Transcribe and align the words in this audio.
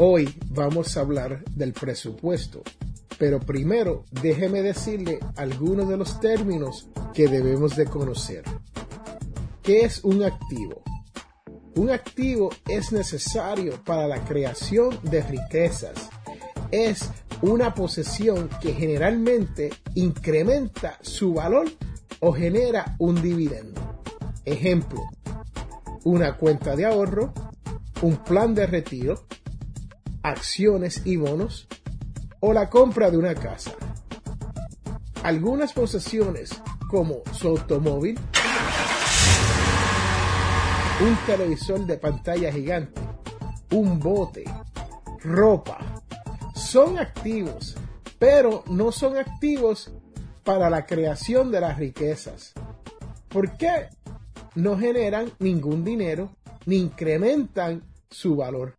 Hoy 0.00 0.32
vamos 0.50 0.96
a 0.96 1.00
hablar 1.00 1.42
del 1.56 1.72
presupuesto, 1.72 2.62
pero 3.18 3.40
primero 3.40 4.04
déjeme 4.22 4.62
decirle 4.62 5.18
algunos 5.34 5.88
de 5.88 5.96
los 5.96 6.20
términos 6.20 6.88
que 7.12 7.26
debemos 7.26 7.74
de 7.74 7.86
conocer. 7.86 8.44
¿Qué 9.60 9.80
es 9.80 10.04
un 10.04 10.22
activo? 10.22 10.82
Un 11.74 11.90
activo 11.90 12.50
es 12.68 12.92
necesario 12.92 13.82
para 13.82 14.06
la 14.06 14.24
creación 14.24 15.00
de 15.02 15.20
riquezas. 15.20 16.08
Es 16.70 17.10
una 17.42 17.74
posesión 17.74 18.48
que 18.62 18.74
generalmente 18.74 19.70
incrementa 19.96 20.96
su 21.00 21.34
valor 21.34 21.66
o 22.20 22.32
genera 22.32 22.94
un 23.00 23.20
dividendo. 23.20 24.04
Ejemplo, 24.44 25.02
una 26.04 26.36
cuenta 26.36 26.76
de 26.76 26.86
ahorro, 26.86 27.32
un 28.00 28.16
plan 28.18 28.54
de 28.54 28.68
retiro, 28.68 29.26
acciones 30.22 31.02
y 31.04 31.16
bonos 31.16 31.68
o 32.40 32.52
la 32.52 32.68
compra 32.70 33.10
de 33.10 33.18
una 33.18 33.34
casa. 33.34 33.72
Algunas 35.22 35.72
posesiones 35.72 36.50
como 36.88 37.22
su 37.32 37.48
automóvil, 37.48 38.18
un 41.00 41.16
televisor 41.26 41.84
de 41.86 41.98
pantalla 41.98 42.52
gigante, 42.52 43.00
un 43.72 43.98
bote, 43.98 44.44
ropa, 45.22 45.78
son 46.54 46.98
activos, 46.98 47.76
pero 48.18 48.64
no 48.68 48.92
son 48.92 49.16
activos 49.16 49.92
para 50.44 50.70
la 50.70 50.86
creación 50.86 51.50
de 51.50 51.60
las 51.60 51.78
riquezas. 51.78 52.54
¿Por 53.28 53.56
qué? 53.56 53.88
No 54.54 54.78
generan 54.78 55.30
ningún 55.38 55.84
dinero 55.84 56.30
ni 56.64 56.76
incrementan 56.76 57.82
su 58.10 58.36
valor 58.36 58.78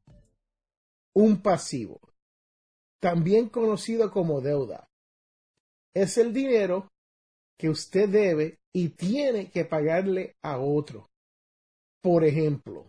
un 1.15 1.41
pasivo, 1.41 1.99
también 2.99 3.49
conocido 3.49 4.11
como 4.11 4.41
deuda. 4.41 4.88
Es 5.93 6.17
el 6.17 6.33
dinero 6.33 6.89
que 7.57 7.69
usted 7.69 8.09
debe 8.09 8.59
y 8.73 8.89
tiene 8.89 9.49
que 9.49 9.65
pagarle 9.65 10.36
a 10.42 10.59
otro. 10.59 11.09
Por 12.02 12.23
ejemplo, 12.23 12.87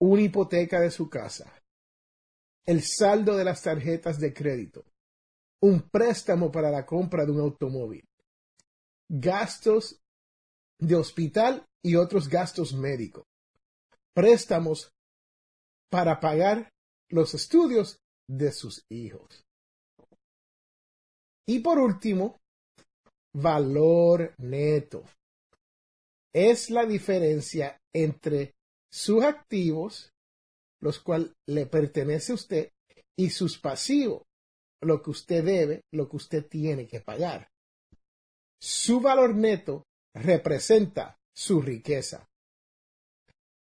una 0.00 0.22
hipoteca 0.22 0.80
de 0.80 0.90
su 0.90 1.08
casa, 1.08 1.52
el 2.66 2.82
saldo 2.82 3.36
de 3.36 3.44
las 3.44 3.62
tarjetas 3.62 4.18
de 4.18 4.32
crédito, 4.32 4.84
un 5.60 5.88
préstamo 5.88 6.50
para 6.50 6.70
la 6.70 6.84
compra 6.86 7.24
de 7.24 7.32
un 7.32 7.40
automóvil, 7.40 8.04
gastos 9.08 10.00
de 10.80 10.96
hospital 10.96 11.64
y 11.82 11.96
otros 11.96 12.28
gastos 12.28 12.72
médicos, 12.74 13.24
préstamos 14.14 14.90
para 15.90 16.20
pagar 16.20 16.70
los 17.10 17.34
estudios 17.34 18.00
de 18.28 18.52
sus 18.52 18.84
hijos. 18.90 19.46
Y 21.46 21.60
por 21.60 21.78
último, 21.78 22.38
valor 23.34 24.34
neto. 24.38 25.04
Es 26.34 26.70
la 26.70 26.84
diferencia 26.84 27.80
entre 27.94 28.54
sus 28.90 29.24
activos, 29.24 30.12
los 30.80 31.00
cuales 31.00 31.32
le 31.46 31.66
pertenece 31.66 32.32
a 32.32 32.34
usted, 32.34 32.72
y 33.16 33.30
sus 33.30 33.58
pasivos, 33.58 34.22
lo 34.82 35.02
que 35.02 35.10
usted 35.10 35.44
debe, 35.44 35.82
lo 35.92 36.08
que 36.08 36.16
usted 36.16 36.46
tiene 36.46 36.86
que 36.86 37.00
pagar. 37.00 37.50
Su 38.60 39.00
valor 39.00 39.34
neto 39.34 39.84
representa 40.14 41.18
su 41.34 41.60
riqueza. 41.60 42.28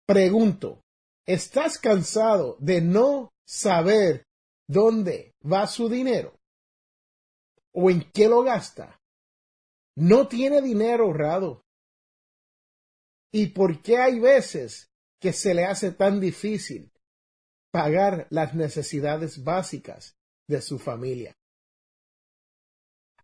Pregunto, 0.06 0.82
¿estás 1.26 1.78
cansado 1.78 2.56
de 2.60 2.80
no 2.80 3.30
saber 3.46 4.26
dónde 4.68 5.34
va 5.42 5.66
su 5.66 5.88
dinero 5.88 6.36
o 7.72 7.90
en 7.90 8.10
qué 8.12 8.28
lo 8.28 8.42
gasta. 8.42 8.98
No 9.96 10.28
tiene 10.28 10.60
dinero 10.60 11.04
ahorrado. 11.04 11.62
¿Y 13.32 13.48
por 13.48 13.82
qué 13.82 13.98
hay 13.98 14.18
veces 14.18 14.88
que 15.20 15.32
se 15.32 15.54
le 15.54 15.64
hace 15.64 15.92
tan 15.92 16.20
difícil 16.20 16.90
pagar 17.70 18.26
las 18.30 18.54
necesidades 18.54 19.42
básicas 19.44 20.16
de 20.48 20.62
su 20.62 20.78
familia? 20.78 21.34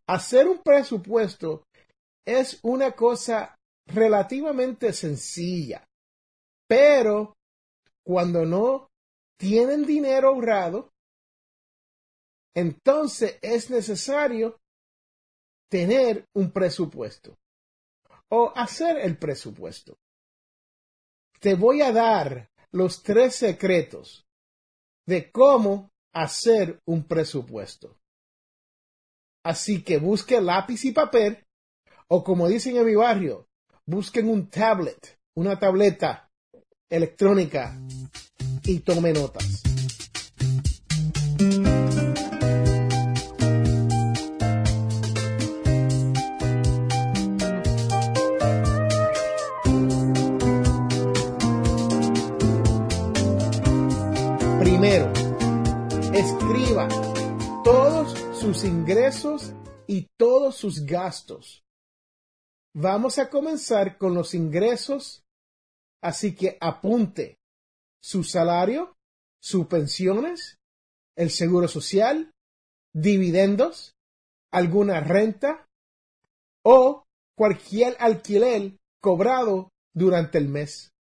Hacer 0.07 0.49
un 0.49 0.63
presupuesto 0.63 1.65
es 2.27 2.59
una 2.63 2.93
cosa 2.93 3.57
relativamente 3.87 4.93
sencilla, 4.93 5.87
pero 6.69 7.35
cuando 8.05 8.45
no 8.45 8.92
tienen 9.43 9.85
dinero 9.85 10.29
ahorrado, 10.29 10.93
entonces 12.55 13.41
es 13.43 13.71
necesario 13.71 14.61
tener 15.69 16.29
un 16.33 16.53
presupuesto 16.53 17.37
o 18.29 18.53
hacer 18.55 18.99
el 18.99 19.19
presupuesto. 19.19 19.99
Te 21.41 21.57
voy 21.57 21.83
a 21.83 21.91
dar 21.91 22.53
los 22.71 23.03
tres 23.03 23.35
secretos 23.35 24.25
de 25.07 25.33
cómo 25.33 25.91
hacer 26.15 26.81
un 26.87 27.03
presupuesto. 27.03 27.99
Así 29.45 29.83
que 29.83 29.99
busque 29.99 30.41
lápiz 30.41 30.85
y 30.85 30.93
papel 30.93 31.45
o 32.07 32.23
como 32.23 32.47
dicen 32.47 32.77
en 32.77 32.87
mi 32.87 32.95
barrio, 32.95 33.49
busquen 33.87 34.29
un 34.29 34.49
tablet, 34.49 35.19
una 35.35 35.59
tableta 35.59 36.31
electrónica 36.89 37.77
y 38.65 38.81
tome 38.81 39.13
notas. 39.13 39.63
Primero, 54.61 55.13
escriba 56.13 56.89
todos 57.65 58.19
sus 58.39 58.65
ingresos 58.65 59.53
y 59.87 60.09
todos 60.17 60.57
sus 60.57 60.85
gastos. 60.87 61.65
Vamos 62.75 63.19
a 63.19 63.29
comenzar 63.29 63.99
con 63.99 64.15
los 64.15 64.35
ingresos, 64.35 65.25
así 66.01 66.35
que 66.35 66.57
apunte 66.61 67.42
su 68.03 68.25
salario, 68.25 68.97
sus 69.41 69.67
pensiones, 69.67 70.59
el 71.17 71.31
seguro 71.31 71.69
social, 71.69 72.33
dividendos, 72.93 73.95
alguna 74.51 75.01
renta 75.01 75.67
o 76.65 77.05
cualquier 77.37 77.97
alquiler 77.99 78.77
cobrado 79.01 79.71
durante 79.95 80.39
el 80.39 80.49
mes. 80.49 80.93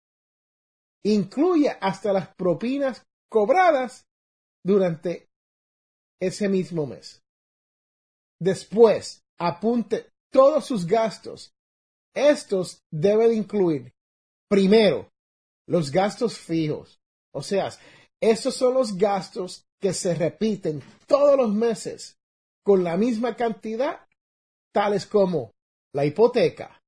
Incluye 1.04 1.70
hasta 1.80 2.12
las 2.12 2.34
propinas 2.34 3.04
cobradas 3.30 4.06
durante 4.62 5.28
ese 6.20 6.48
mismo 6.48 6.86
mes. 6.86 7.22
Después, 8.38 9.22
apunte 9.38 10.10
todos 10.30 10.66
sus 10.66 10.86
gastos. 10.86 11.52
Estos 12.14 12.82
deben 12.90 13.32
incluir, 13.32 13.92
primero, 14.48 15.09
los 15.70 15.92
gastos 15.92 16.36
fijos, 16.36 17.00
o 17.32 17.42
sea, 17.42 17.70
Esos 18.20 18.54
son 18.54 18.74
los 18.74 18.98
gastos 18.98 19.64
que 19.80 19.94
se 19.94 20.14
repiten 20.14 20.82
todos 21.06 21.38
los 21.38 21.54
meses 21.54 22.18
con 22.62 22.84
la 22.84 22.98
misma 22.98 23.34
cantidad, 23.34 24.06
tales 24.74 25.06
como 25.06 25.52
la 25.94 26.04
hipoteca, 26.04 26.82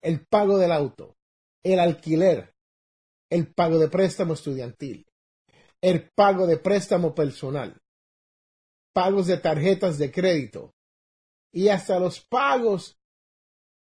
el 0.00 0.24
pago 0.26 0.58
del 0.58 0.70
auto, 0.70 1.16
el 1.64 1.80
alquiler, 1.80 2.54
el 3.30 3.52
pago 3.52 3.78
de 3.78 3.88
préstamo 3.88 4.34
estudiantil, 4.34 5.06
el 5.80 6.08
pago 6.10 6.46
de 6.46 6.58
préstamo 6.58 7.14
personal, 7.14 7.80
pagos 8.92 9.26
de 9.26 9.38
tarjetas 9.38 9.98
de 9.98 10.12
crédito 10.12 10.74
y 11.52 11.68
hasta 11.68 11.98
los 11.98 12.20
pagos 12.20 12.96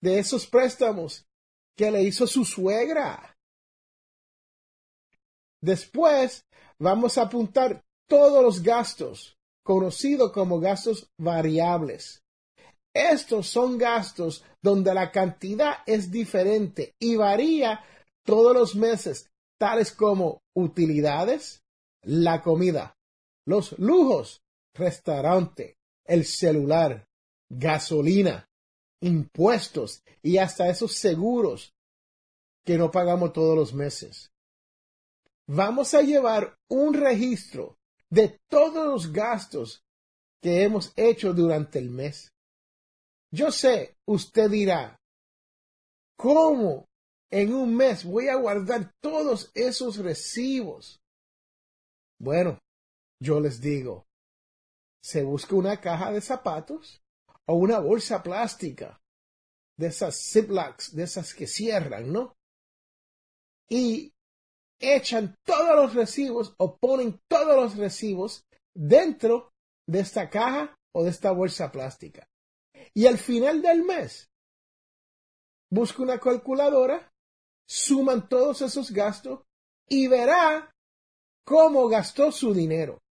de 0.02 0.18
esos 0.18 0.46
préstamos 0.46 1.24
que 1.76 1.90
le 1.90 2.02
hizo 2.02 2.26
su 2.26 2.44
suegra. 2.44 3.33
Después 5.64 6.44
vamos 6.78 7.16
a 7.16 7.22
apuntar 7.22 7.82
todos 8.06 8.42
los 8.42 8.62
gastos, 8.62 9.38
conocidos 9.62 10.30
como 10.30 10.60
gastos 10.60 11.08
variables. 11.16 12.22
Estos 12.92 13.46
son 13.46 13.78
gastos 13.78 14.44
donde 14.60 14.92
la 14.92 15.10
cantidad 15.10 15.78
es 15.86 16.10
diferente 16.10 16.94
y 16.98 17.16
varía 17.16 17.82
todos 18.26 18.54
los 18.54 18.74
meses, 18.76 19.30
tales 19.58 19.90
como 19.90 20.42
utilidades, 20.54 21.62
la 22.02 22.42
comida, 22.42 22.98
los 23.46 23.78
lujos, 23.78 24.42
restaurante, 24.74 25.78
el 26.04 26.26
celular, 26.26 27.08
gasolina, 27.48 28.50
impuestos 29.00 30.02
y 30.22 30.36
hasta 30.36 30.68
esos 30.68 30.92
seguros 30.92 31.72
que 32.66 32.76
no 32.76 32.90
pagamos 32.90 33.32
todos 33.32 33.56
los 33.56 33.72
meses. 33.72 34.30
Vamos 35.46 35.92
a 35.94 36.02
llevar 36.02 36.58
un 36.68 36.94
registro 36.94 37.78
de 38.08 38.40
todos 38.48 38.86
los 38.86 39.12
gastos 39.12 39.84
que 40.40 40.62
hemos 40.62 40.92
hecho 40.96 41.34
durante 41.34 41.78
el 41.78 41.90
mes. 41.90 42.32
Yo 43.30 43.50
sé, 43.50 43.96
usted 44.06 44.50
dirá, 44.50 45.00
¿cómo 46.16 46.88
en 47.30 47.52
un 47.52 47.76
mes 47.76 48.04
voy 48.04 48.28
a 48.28 48.36
guardar 48.36 48.94
todos 49.00 49.50
esos 49.54 49.98
recibos? 49.98 51.02
Bueno, 52.18 52.58
yo 53.20 53.40
les 53.40 53.60
digo, 53.60 54.06
se 55.02 55.24
busca 55.24 55.56
una 55.56 55.80
caja 55.80 56.12
de 56.12 56.20
zapatos 56.20 57.02
o 57.46 57.54
una 57.54 57.80
bolsa 57.80 58.22
plástica 58.22 59.02
de 59.76 59.88
esas 59.88 60.16
ziplocs, 60.30 60.94
de 60.94 61.02
esas 61.02 61.34
que 61.34 61.46
cierran, 61.46 62.12
¿no? 62.12 62.36
Y 63.68 64.13
echan 64.80 65.36
todos 65.44 65.76
los 65.76 65.94
recibos 65.94 66.54
o 66.58 66.76
ponen 66.76 67.20
todos 67.28 67.56
los 67.56 67.76
recibos 67.76 68.44
dentro 68.74 69.52
de 69.86 70.00
esta 70.00 70.28
caja 70.30 70.76
o 70.92 71.04
de 71.04 71.10
esta 71.10 71.30
bolsa 71.32 71.70
plástica. 71.70 72.28
Y 72.94 73.06
al 73.06 73.18
final 73.18 73.62
del 73.62 73.82
mes, 73.82 74.30
busca 75.70 76.02
una 76.02 76.18
calculadora, 76.18 77.12
suman 77.66 78.28
todos 78.28 78.62
esos 78.62 78.90
gastos 78.90 79.40
y 79.88 80.06
verá 80.06 80.72
cómo 81.44 81.88
gastó 81.88 82.30
su 82.30 82.54
dinero. 82.54 83.02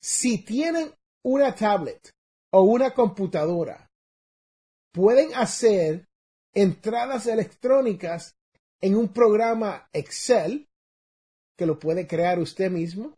Si 0.00 0.44
tienen 0.44 0.92
una 1.24 1.54
tablet 1.54 2.10
o 2.50 2.62
una 2.62 2.92
computadora, 2.92 3.88
pueden 4.92 5.34
hacer 5.34 6.08
entradas 6.52 7.26
electrónicas 7.26 8.34
en 8.82 8.96
un 8.96 9.12
programa 9.12 9.88
Excel, 9.92 10.68
que 11.56 11.66
lo 11.66 11.78
puede 11.78 12.06
crear 12.06 12.38
usted 12.38 12.70
mismo, 12.70 13.16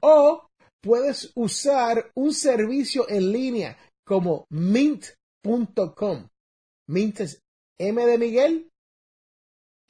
o 0.00 0.48
puedes 0.82 1.32
usar 1.34 2.10
un 2.14 2.34
servicio 2.34 3.08
en 3.08 3.32
línea 3.32 3.78
como 4.04 4.46
mint.com. 4.50 6.28
Mint 6.88 7.20
es 7.20 7.42
M 7.78 8.04
de 8.04 8.18
Miguel, 8.18 8.70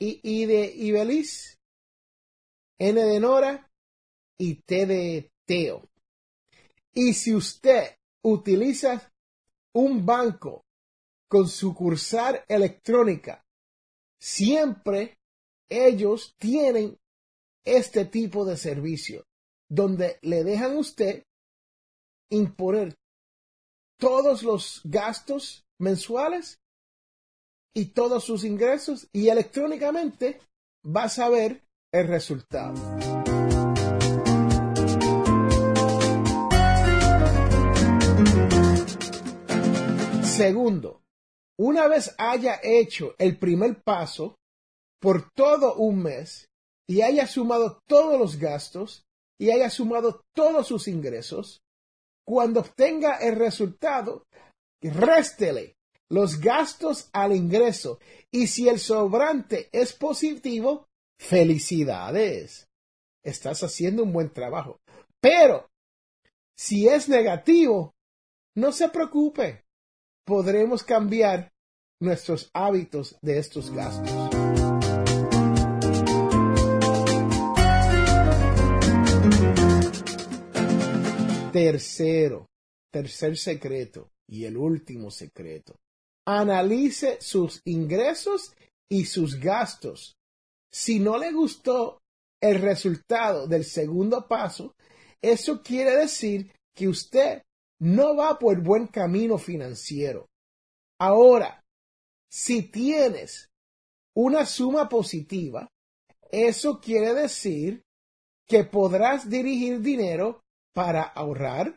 I, 0.01 0.21
I 0.23 0.47
de 0.47 0.73
Ibeliz, 0.75 1.59
N 2.79 3.03
de 3.03 3.21
Nora 3.21 3.71
y 4.39 4.57
T 4.57 4.87
de 4.87 5.31
Teo. 5.47 5.89
Y 6.93 7.15
si 7.15 7.35
usted 7.35 7.97
utiliza 8.25 9.11
un 9.75 10.05
banco 10.05 10.65
con 11.29 11.49
sucursal 11.49 12.45
electrónica, 12.49 13.45
siempre 14.21 15.19
ellos 15.69 16.35
tienen 16.39 16.99
este 17.65 18.05
tipo 18.05 18.45
de 18.45 18.57
servicio, 18.57 19.27
donde 19.69 20.19
le 20.23 20.45
dejan 20.45 20.77
usted 20.77 21.25
imponer 22.31 22.97
todos 23.99 24.43
los 24.43 24.81
gastos 24.85 25.67
mensuales 25.79 26.61
y 27.75 27.87
todos 27.87 28.25
sus 28.25 28.45
ingresos 28.45 29.09
y 29.13 29.29
electrónicamente 29.29 30.41
vas 30.83 31.19
a 31.19 31.29
ver 31.29 31.63
el 31.93 32.09
resultado. 32.09 32.75
Segundo, 40.25 41.03
una 41.59 41.89
vez 41.89 42.15
haya 42.19 42.61
hecho 42.63 43.15
el 43.19 43.39
primer 43.39 43.83
paso 43.83 44.37
por 45.01 45.31
todo 45.33 45.75
un 45.75 46.03
mes 46.03 46.49
y 46.89 47.03
haya 47.03 47.27
sumado 47.27 47.81
todos 47.87 48.19
los 48.19 48.37
gastos 48.37 49.05
y 49.39 49.51
haya 49.51 49.71
sumado 49.71 50.23
todos 50.35 50.67
sus 50.67 50.89
ingresos, 50.89 51.61
cuando 52.25 52.61
obtenga 52.61 53.17
el 53.17 53.37
resultado, 53.37 54.25
réstele 54.83 55.77
los 56.11 56.41
gastos 56.41 57.09
al 57.13 57.35
ingreso 57.35 57.99
y 58.31 58.47
si 58.47 58.69
el 58.69 58.79
sobrante 58.79 59.69
es 59.73 59.93
positivo, 59.93 60.89
felicidades. 61.19 62.69
Estás 63.23 63.63
haciendo 63.63 64.05
un 64.05 64.13
buen 64.13 64.33
trabajo. 64.33 64.81
Pero, 65.21 65.69
si 66.57 66.89
es 66.89 67.09
negativo, 67.09 67.95
no 68.55 68.73
se 68.73 68.89
preocupe. 68.89 69.65
Podremos 70.29 70.85
cambiar 70.85 71.51
nuestros 72.03 72.51
hábitos 72.53 73.17
de 73.23 73.39
estos 73.39 73.71
gastos. 73.71 74.11
Tercero, 81.51 82.47
tercer 82.93 83.39
secreto 83.39 84.11
y 84.29 84.45
el 84.45 84.59
último 84.59 85.11
secreto. 85.11 85.77
Analice 86.27 87.17
sus 87.23 87.63
ingresos 87.65 88.53
y 88.87 89.07
sus 89.07 89.41
gastos 89.41 90.19
si 90.71 91.01
no 91.01 91.17
le 91.17 91.33
gustó 91.33 92.03
el 92.41 92.61
resultado 92.61 93.47
del 93.47 93.65
segundo 93.65 94.29
paso, 94.29 94.75
eso 95.23 95.63
quiere 95.63 95.97
decir 95.97 96.53
que 96.75 96.87
usted 96.87 97.43
no 97.81 98.17
va 98.17 98.39
por 98.39 98.61
buen 98.63 98.87
camino 98.87 99.39
financiero. 99.39 100.29
Ahora, 100.99 101.63
si 102.31 102.63
tienes 102.63 103.51
una 104.15 104.47
suma 104.47 104.89
positiva, 104.89 105.69
eso 106.31 106.81
quiere 106.81 107.15
decir 107.15 107.83
que 108.47 108.65
podrás 108.65 109.29
dirigir 109.29 109.81
dinero 109.81 110.41
para 110.75 111.03
ahorrar, 111.03 111.77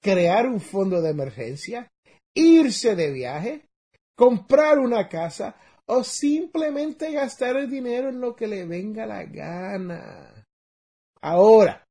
crear 0.00 0.46
un 0.46 0.60
fondo 0.60 1.02
de 1.02 1.10
emergencia, 1.10 1.88
irse 2.34 2.96
de 2.96 3.12
viaje, 3.12 3.66
comprar 4.16 4.78
una 4.78 5.08
casa 5.08 5.56
o 5.86 6.02
simplemente 6.02 7.12
gastar 7.12 7.56
el 7.56 7.70
dinero 7.70 8.08
en 8.08 8.20
lo 8.20 8.34
que 8.34 8.46
le 8.46 8.64
venga 8.64 9.06
la 9.06 9.24
gana. 9.24 10.46
Ahora, 11.20 11.86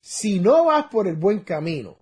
si 0.00 0.40
no 0.40 0.66
vas 0.66 0.86
por 0.86 1.08
el 1.08 1.16
buen 1.16 1.40
camino, 1.40 1.98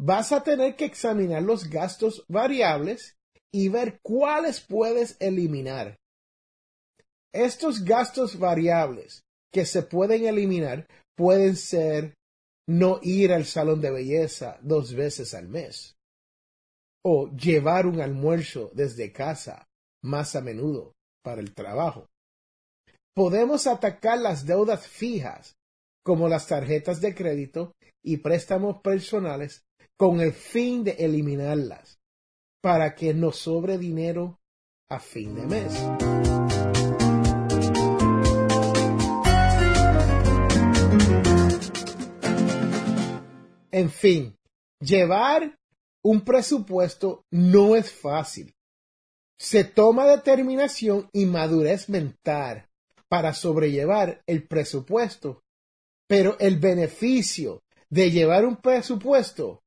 vas 0.00 0.32
a 0.32 0.42
tener 0.42 0.76
que 0.76 0.86
examinar 0.86 1.42
los 1.42 1.68
gastos 1.68 2.24
variables 2.26 3.18
y 3.52 3.68
ver 3.68 4.00
cuáles 4.02 4.60
puedes 4.60 5.16
eliminar. 5.20 5.98
Estos 7.34 7.84
gastos 7.84 8.38
variables 8.38 9.22
que 9.52 9.66
se 9.66 9.82
pueden 9.82 10.24
eliminar 10.24 10.86
pueden 11.16 11.54
ser 11.54 12.14
no 12.66 12.98
ir 13.02 13.32
al 13.32 13.44
salón 13.44 13.80
de 13.82 13.90
belleza 13.90 14.58
dos 14.62 14.94
veces 14.94 15.34
al 15.34 15.48
mes 15.48 15.96
o 17.04 17.28
llevar 17.30 17.86
un 17.86 18.00
almuerzo 18.00 18.70
desde 18.72 19.12
casa 19.12 19.68
más 20.02 20.34
a 20.34 20.40
menudo 20.40 20.94
para 21.22 21.40
el 21.40 21.54
trabajo. 21.54 22.08
Podemos 23.14 23.66
atacar 23.66 24.18
las 24.18 24.46
deudas 24.46 24.86
fijas, 24.86 25.56
como 26.02 26.28
las 26.28 26.46
tarjetas 26.46 27.00
de 27.00 27.14
crédito 27.14 27.72
y 28.02 28.18
préstamos 28.18 28.80
personales, 28.82 29.62
con 30.00 30.18
el 30.22 30.32
fin 30.32 30.82
de 30.82 30.92
eliminarlas, 30.92 32.00
para 32.62 32.94
que 32.94 33.12
nos 33.12 33.36
sobre 33.36 33.76
dinero 33.76 34.40
a 34.88 34.98
fin 34.98 35.34
de 35.34 35.46
mes. 35.46 35.74
En 43.70 43.90
fin, 43.90 44.34
llevar 44.80 45.58
un 46.02 46.22
presupuesto 46.22 47.26
no 47.30 47.76
es 47.76 47.92
fácil. 47.92 48.54
Se 49.38 49.64
toma 49.64 50.06
determinación 50.06 51.10
y 51.12 51.26
madurez 51.26 51.90
mental 51.90 52.70
para 53.06 53.34
sobrellevar 53.34 54.22
el 54.26 54.48
presupuesto, 54.48 55.42
pero 56.06 56.38
el 56.38 56.58
beneficio 56.58 57.60
de 57.90 58.10
llevar 58.10 58.46
un 58.46 58.56
presupuesto 58.56 59.60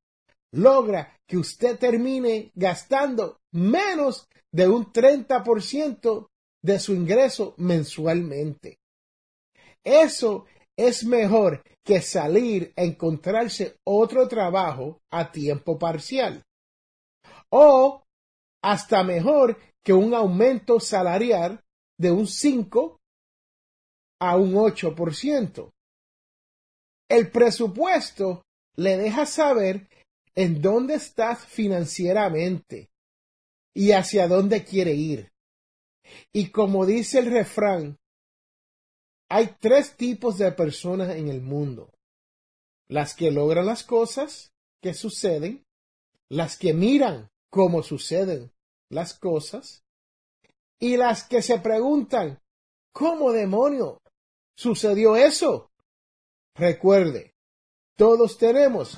logra 0.54 1.20
que 1.28 1.38
usted 1.38 1.78
termine 1.78 2.52
gastando 2.56 3.40
menos 3.52 4.28
de 4.52 4.68
un 4.68 4.92
30% 4.92 6.28
de 6.62 6.80
su 6.80 6.94
ingreso 6.94 7.54
mensualmente. 7.58 8.80
Eso 9.84 10.46
es 10.78 11.04
mejor 11.04 11.64
que 11.84 12.02
salir 12.02 12.72
a 12.78 12.84
encontrarse 12.84 13.78
otro 13.84 14.28
trabajo 14.28 15.02
a 15.12 15.32
tiempo 15.32 15.78
parcial. 15.78 16.42
O 17.50 18.04
hasta 18.64 19.04
mejor 19.04 19.58
que 19.84 19.92
un 19.92 20.14
aumento 20.14 20.80
salarial 20.80 21.62
de 22.00 22.12
un 22.12 22.28
5 22.28 23.00
a 24.22 24.38
un 24.38 24.54
8%. 24.54 25.70
El 27.10 27.30
presupuesto 27.30 28.44
le 28.78 28.98
deja 28.98 29.26
saber 29.26 29.88
en 30.36 30.62
dónde 30.62 30.96
estás 30.96 31.46
financieramente 31.46 32.90
y 33.74 33.92
hacia 33.92 34.28
dónde 34.28 34.64
quiere 34.64 34.94
ir. 34.94 35.32
Y 36.32 36.50
como 36.50 36.86
dice 36.86 37.20
el 37.20 37.32
refrán, 37.32 38.00
hay 39.30 39.56
tres 39.60 39.96
tipos 39.96 40.38
de 40.38 40.52
personas 40.52 41.16
en 41.16 41.28
el 41.28 41.42
mundo. 41.42 41.92
Las 42.88 43.16
que 43.16 43.32
logran 43.32 43.66
las 43.66 43.84
cosas 43.84 44.52
que 44.82 44.94
suceden, 44.94 45.66
las 46.30 46.58
que 46.58 46.74
miran 46.74 47.30
cómo 47.50 47.84
suceden 47.84 48.52
las 48.90 49.14
cosas 49.14 49.84
y 50.80 50.98
las 50.98 51.24
que 51.24 51.42
se 51.42 51.60
preguntan, 51.60 52.42
¿cómo 52.92 53.32
demonio 53.32 54.02
sucedió 54.56 55.16
eso? 55.16 55.72
Recuerde, 56.56 57.34
todos 57.96 58.38
tenemos 58.38 58.98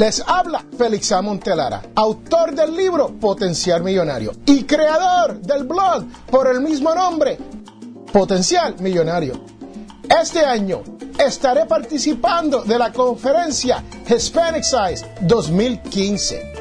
Les 0.00 0.24
habla 0.26 0.64
Félix 0.78 1.12
A. 1.12 1.20
Montelara, 1.20 1.82
autor 1.94 2.54
del 2.54 2.74
libro 2.74 3.08
Potencial 3.20 3.82
Millonario 3.82 4.32
y 4.46 4.64
creador 4.64 5.42
del 5.42 5.64
blog 5.64 6.06
por 6.30 6.48
el 6.48 6.62
mismo 6.62 6.94
nombre, 6.94 7.36
Potencial 8.10 8.76
Millonario. 8.80 9.34
Este 10.08 10.38
año 10.38 10.80
estaré 11.18 11.66
participando 11.66 12.62
de 12.62 12.78
la 12.78 12.90
conferencia 12.90 13.84
Hispanic 14.08 14.62
Size 14.62 15.04
2015. 15.20 16.52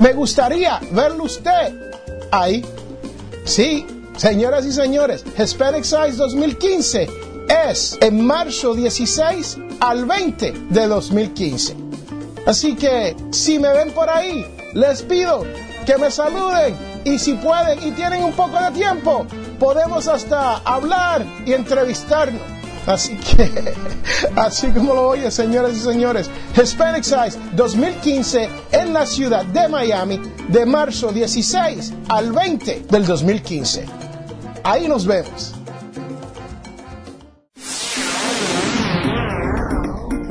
Me 0.00 0.12
gustaría 0.12 0.80
verlo 0.90 1.26
usted 1.26 1.92
ahí. 2.32 2.66
Sí, 3.44 3.86
señoras 4.16 4.66
y 4.66 4.72
señores, 4.72 5.24
Hispanic 5.38 5.84
Size 5.84 6.16
2015 6.16 7.08
es 7.70 7.96
en 8.00 8.26
marzo 8.26 8.74
16 8.74 9.58
al 9.78 10.06
20 10.06 10.54
de 10.70 10.86
2015. 10.88 11.83
Así 12.46 12.74
que 12.76 13.16
si 13.30 13.58
me 13.58 13.72
ven 13.72 13.90
por 13.92 14.08
ahí, 14.08 14.44
les 14.74 15.02
pido 15.02 15.44
que 15.86 15.96
me 15.96 16.10
saluden 16.10 16.76
y 17.04 17.18
si 17.18 17.34
pueden 17.34 17.82
y 17.82 17.90
tienen 17.92 18.22
un 18.22 18.32
poco 18.32 18.58
de 18.60 18.70
tiempo, 18.72 19.26
podemos 19.58 20.08
hasta 20.08 20.58
hablar 20.58 21.24
y 21.46 21.52
entrevistarnos. 21.52 22.42
Así 22.86 23.16
que, 23.16 23.74
así 24.36 24.70
como 24.72 24.94
lo 24.94 25.08
oye, 25.08 25.30
señoras 25.30 25.72
y 25.72 25.80
señores, 25.80 26.30
Hispanic 26.54 27.02
Size 27.02 27.38
2015 27.54 28.48
en 28.72 28.92
la 28.92 29.06
ciudad 29.06 29.44
de 29.46 29.68
Miami 29.68 30.20
de 30.48 30.66
marzo 30.66 31.10
16 31.10 31.94
al 32.08 32.32
20 32.32 32.84
del 32.90 33.06
2015. 33.06 33.86
Ahí 34.64 34.86
nos 34.86 35.06
vemos. 35.06 35.54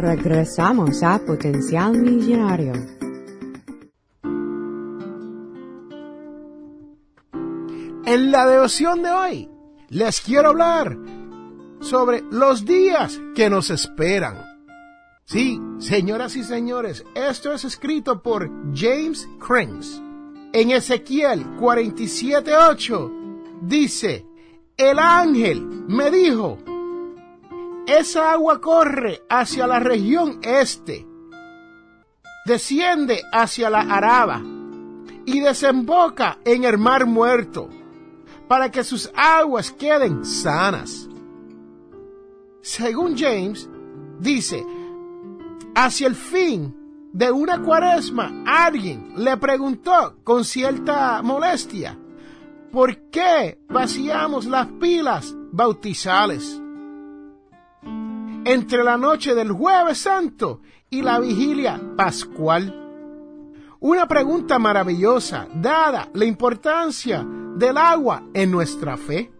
Regresamos 0.03 1.01
a 1.01 1.17
Potencial 1.17 1.93
Millonario. 1.93 2.73
En 8.05 8.29
la 8.29 8.45
devoción 8.45 9.01
de 9.01 9.11
hoy 9.11 9.49
les 9.87 10.19
quiero 10.19 10.49
hablar 10.49 10.97
sobre 11.79 12.21
los 12.29 12.65
días 12.65 13.21
que 13.33 13.49
nos 13.49 13.69
esperan. 13.69 14.43
Sí, 15.23 15.61
señoras 15.77 16.35
y 16.35 16.43
señores, 16.43 17.05
esto 17.15 17.53
es 17.53 17.63
escrito 17.63 18.21
por 18.21 18.51
James 18.75 19.25
Crings. 19.39 20.01
En 20.51 20.71
Ezequiel 20.71 21.45
47.8 21.61 23.61
dice, 23.61 24.25
el 24.75 24.99
ángel 24.99 25.65
me 25.87 26.11
dijo, 26.11 26.57
esa 27.87 28.31
agua 28.31 28.61
corre 28.61 29.23
hacia 29.29 29.67
la 29.67 29.79
región 29.79 30.39
este, 30.41 31.05
desciende 32.45 33.21
hacia 33.31 33.69
la 33.69 33.81
Araba 33.81 34.41
y 35.25 35.39
desemboca 35.39 36.39
en 36.45 36.63
el 36.63 36.77
mar 36.77 37.05
muerto, 37.05 37.69
para 38.47 38.69
que 38.69 38.83
sus 38.83 39.11
aguas 39.15 39.71
queden 39.71 40.25
sanas. 40.25 41.09
Según 42.61 43.17
James, 43.17 43.69
dice, 44.19 44.65
hacia 45.75 46.07
el 46.07 46.15
fin 46.15 46.75
de 47.13 47.31
una 47.31 47.61
cuaresma, 47.61 48.43
alguien 48.45 49.13
le 49.17 49.37
preguntó 49.37 50.17
con 50.23 50.43
cierta 50.45 51.21
molestia, 51.21 51.97
¿por 52.71 53.09
qué 53.09 53.59
vaciamos 53.69 54.45
las 54.45 54.67
pilas 54.67 55.35
bautizales? 55.51 56.62
Entre 58.45 58.83
la 58.83 58.97
noche 58.97 59.35
del 59.35 59.51
jueves 59.51 59.97
santo 59.99 60.61
y 60.89 61.01
la 61.01 61.19
vigilia 61.19 61.79
pascual. 61.95 62.79
Una 63.79 64.07
pregunta 64.07 64.59
maravillosa, 64.59 65.47
dada 65.53 66.09
la 66.13 66.25
importancia 66.25 67.25
del 67.55 67.77
agua 67.77 68.23
en 68.33 68.51
nuestra 68.51 68.97
fe. 68.97 69.31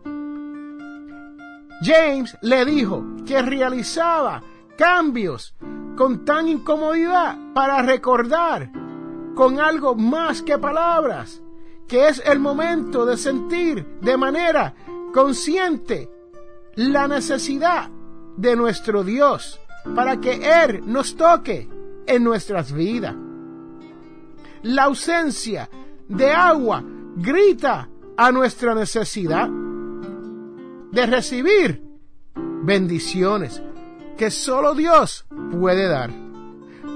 James 1.82 2.38
le 2.42 2.66
dijo 2.66 3.04
que 3.26 3.42
realizaba 3.42 4.42
cambios 4.78 5.56
con 5.96 6.26
tan 6.26 6.48
incomodidad 6.48 7.38
para 7.54 7.82
recordar 7.82 8.72
con 9.36 9.60
algo 9.60 9.96
más 9.96 10.42
que 10.42 10.58
palabras, 10.58 11.42
que 11.88 12.08
es 12.08 12.22
el 12.26 12.40
momento 12.40 13.06
de 13.06 13.18
sentir 13.18 14.00
de 14.02 14.18
manera 14.18 14.74
consciente 15.14 16.10
la 16.76 17.08
necesidad 17.08 17.90
de 18.38 18.56
nuestro 18.56 19.04
Dios 19.04 19.60
para 19.96 20.20
que 20.20 20.64
Él 20.64 20.82
nos 20.86 21.16
toque 21.16 21.70
en 22.06 22.24
nuestras 22.24 22.72
vidas. 22.72 23.16
La 24.64 24.84
ausencia 24.84 25.70
de 26.08 26.32
agua 26.32 26.84
grita 27.16 27.90
a 28.18 28.32
nuestra 28.32 28.74
necesidad 28.76 29.50
de 30.92 31.06
recibir 31.06 31.84
bendiciones 32.36 33.62
que 34.18 34.32
solo 34.32 34.74
Dios 34.76 35.26
puede 35.52 35.88
dar. 35.88 36.12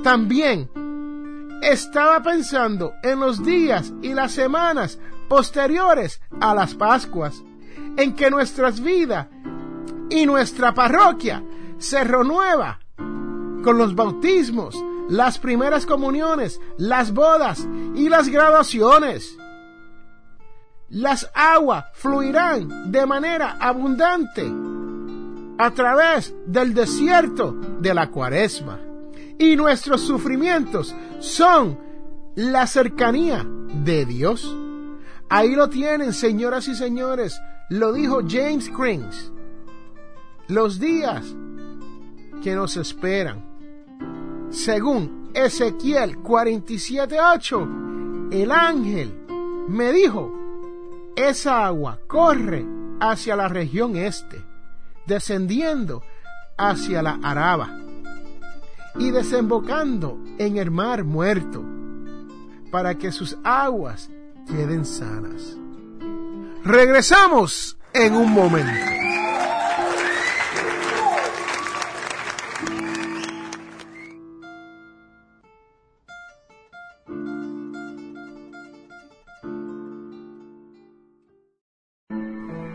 También 0.03 0.69
estaba 1.61 2.21
pensando 2.21 2.93
en 3.03 3.19
los 3.19 3.43
días 3.43 3.93
y 4.01 4.13
las 4.13 4.31
semanas 4.31 4.99
posteriores 5.27 6.21
a 6.39 6.53
las 6.53 6.75
Pascuas, 6.75 7.43
en 7.97 8.15
que 8.15 8.29
nuestras 8.29 8.79
vidas 8.79 9.27
y 10.09 10.25
nuestra 10.25 10.73
parroquia 10.73 11.43
se 11.77 12.03
renueva 12.03 12.79
con 13.63 13.77
los 13.77 13.95
bautismos, 13.95 14.75
las 15.09 15.37
primeras 15.39 15.85
comuniones, 15.85 16.59
las 16.77 17.13
bodas 17.13 17.67
y 17.95 18.09
las 18.09 18.29
graduaciones. 18.29 19.37
las 20.89 21.29
aguas 21.33 21.85
fluirán 21.93 22.91
de 22.91 23.05
manera 23.05 23.57
abundante 23.59 24.49
a 25.57 25.71
través 25.71 26.33
del 26.45 26.73
desierto 26.73 27.55
de 27.79 27.93
la 27.93 28.09
cuaresma. 28.09 28.79
Y 29.37 29.55
nuestros 29.55 30.01
sufrimientos 30.01 30.95
son 31.19 31.77
la 32.35 32.67
cercanía 32.67 33.45
de 33.83 34.05
Dios. 34.05 34.55
Ahí 35.29 35.55
lo 35.55 35.69
tienen, 35.69 36.13
señoras 36.13 36.67
y 36.67 36.75
señores. 36.75 37.39
Lo 37.69 37.91
dijo 37.91 38.21
James 38.27 38.69
Crings. 38.69 39.31
Los 40.47 40.79
días 40.79 41.35
que 42.41 42.55
nos 42.55 42.77
esperan. 42.77 43.43
Según 44.49 45.29
Ezequiel 45.33 46.23
47.8, 46.23 48.31
el 48.31 48.51
ángel 48.51 49.13
me 49.67 49.91
dijo, 49.91 50.33
esa 51.17 51.65
agua 51.65 51.99
corre 52.07 52.65
hacia 53.01 53.35
la 53.35 53.49
región 53.49 53.97
este, 53.97 54.41
descendiendo 55.05 56.01
hacia 56.57 57.01
la 57.01 57.19
Araba 57.21 57.77
y 58.97 59.11
desembocando 59.11 60.17
en 60.37 60.55
el 60.57 60.71
mar 60.71 61.03
muerto, 61.03 61.61
para 62.71 62.95
que 62.95 63.11
sus 63.11 63.37
aguas 63.43 64.09
queden 64.47 64.85
sanas. 64.85 65.57
Regresamos 66.63 67.77
en 67.93 68.15
un 68.15 68.31
momento. 68.31 68.96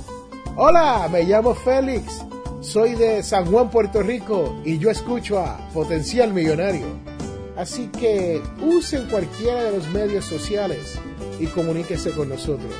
hola, 0.56 1.08
me 1.10 1.24
llamo 1.24 1.54
Félix, 1.54 2.24
soy 2.60 2.94
de 2.94 3.22
San 3.22 3.46
Juan, 3.46 3.70
Puerto 3.70 4.02
Rico 4.02 4.60
y 4.64 4.78
yo 4.78 4.90
escucho 4.90 5.38
a 5.38 5.58
Potencial 5.72 6.32
Millonario. 6.32 7.13
Así 7.56 7.86
que 7.86 8.42
usen 8.60 9.06
cualquiera 9.08 9.64
de 9.64 9.78
los 9.78 9.88
medios 9.90 10.24
sociales 10.24 10.98
y 11.38 11.46
comuníquese 11.46 12.10
con 12.10 12.28
nosotros 12.28 12.74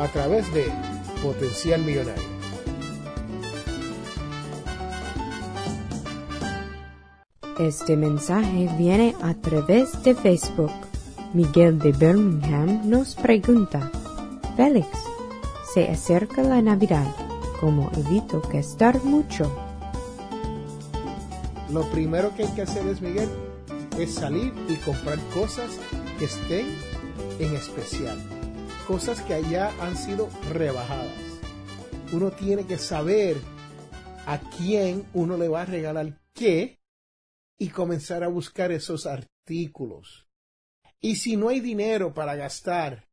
a 0.00 0.08
través 0.08 0.52
de 0.52 0.66
Potencial 1.22 1.80
Millonario. 1.82 2.36
Este 7.58 7.96
mensaje 7.96 8.68
viene 8.76 9.14
a 9.22 9.32
través 9.34 10.02
de 10.02 10.14
Facebook. 10.14 10.72
Miguel 11.32 11.78
de 11.78 11.92
Birmingham 11.92 12.82
nos 12.88 13.14
pregunta, 13.14 13.90
Félix, 14.56 14.88
se 15.72 15.88
acerca 15.88 16.42
la 16.42 16.60
Navidad, 16.62 17.06
¿cómo 17.60 17.90
evito 17.96 18.42
gastar 18.52 19.02
mucho? 19.04 19.50
Lo 21.70 21.82
primero 21.90 22.34
que 22.34 22.44
hay 22.44 22.52
que 22.52 22.62
hacer 22.62 22.86
es, 22.86 23.00
Miguel, 23.00 23.28
es 23.98 24.14
salir 24.14 24.52
y 24.68 24.76
comprar 24.76 25.18
cosas 25.34 25.70
que 26.18 26.26
estén 26.26 26.66
en 27.38 27.54
especial 27.54 28.18
cosas 28.86 29.20
que 29.22 29.34
allá 29.34 29.74
han 29.80 29.96
sido 29.96 30.28
rebajadas. 30.52 31.12
Uno 32.12 32.30
tiene 32.30 32.66
que 32.66 32.78
saber 32.78 33.36
a 34.26 34.38
quién 34.56 35.08
uno 35.12 35.36
le 35.36 35.48
va 35.48 35.62
a 35.62 35.66
regalar 35.66 36.20
qué 36.32 36.78
y 37.58 37.68
comenzar 37.68 38.22
a 38.22 38.28
buscar 38.28 38.70
esos 38.70 39.06
artículos. 39.06 40.28
Y 41.00 41.16
si 41.16 41.36
no 41.36 41.48
hay 41.48 41.60
dinero 41.60 42.14
para 42.14 42.36
gastar 42.36 43.08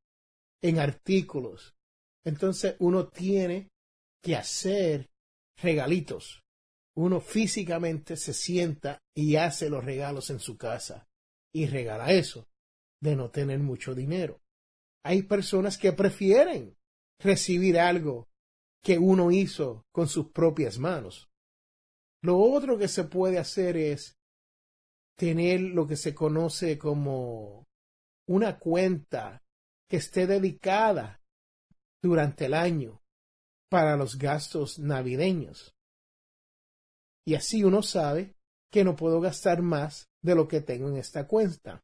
en 0.62 0.80
artículos, 0.80 1.76
entonces 2.24 2.76
uno 2.80 3.08
tiene 3.08 3.72
que 4.22 4.36
hacer 4.36 5.10
regalitos. 5.58 6.43
Uno 6.96 7.20
físicamente 7.20 8.18
se 8.18 8.34
sienta 8.34 9.00
y 9.16 9.36
hace 9.36 9.70
los 9.70 9.84
regalos 9.84 10.30
en 10.30 10.40
su 10.40 10.58
casa 10.58 11.08
y 11.52 11.66
regala 11.66 12.12
eso 12.12 12.48
de 13.02 13.16
no 13.16 13.30
tener 13.30 13.60
mucho 13.60 13.96
dinero 13.96 14.44
hay 15.04 15.24
personas 15.24 15.78
que 15.78 15.92
prefieren 15.92 16.78
recibir 17.20 17.78
algo 17.78 18.30
que 18.82 18.98
uno 18.98 19.32
hizo 19.32 19.86
con 19.92 20.08
sus 20.08 20.32
propias 20.32 20.80
manos. 20.80 21.30
Lo 22.22 22.40
otro 22.40 22.78
que 22.78 22.88
se 22.88 23.04
puede 23.04 23.38
hacer 23.38 23.76
es 23.76 24.18
tener 25.18 25.60
lo 25.60 25.86
que 25.88 25.98
se 25.98 26.14
conoce 26.14 26.78
como 26.78 27.68
una 28.28 28.58
cuenta 28.58 29.44
que 29.90 29.98
esté 29.98 30.26
dedicada 30.26 31.22
durante 32.02 32.46
el 32.46 32.54
año 32.54 33.02
para 33.70 33.98
los 33.98 34.18
gastos 34.18 34.80
navideños. 34.80 35.76
Y 37.26 37.36
así 37.36 37.64
uno 37.64 37.82
sabe 37.82 38.36
que 38.70 38.84
no 38.84 38.96
puedo 38.96 39.22
gastar 39.22 39.62
más 39.62 40.10
de 40.22 40.36
lo 40.36 40.48
que 40.48 40.62
tengo 40.62 40.90
en 40.90 40.98
esta 40.98 41.28
cuenta. 41.28 41.84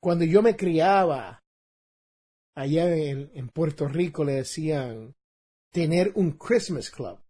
Cuando 0.00 0.24
yo 0.24 0.42
me 0.42 0.56
criaba 0.56 1.42
allá 2.54 2.92
en, 2.94 3.48
Puerto 3.50 3.86
Rico 3.86 4.24
le 4.24 4.34
decían 4.34 5.14
tener 5.70 6.12
un 6.16 6.32
Christmas 6.32 6.90
Club. 6.90 7.20